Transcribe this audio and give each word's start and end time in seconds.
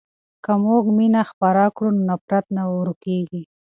که 0.43 0.51
موږ 0.63 0.83
مینه 0.97 1.21
خپره 1.31 1.63
کړو 1.75 1.89
نو 1.95 2.01
نفرت 2.09 2.45
ورکېږي. 2.77 3.41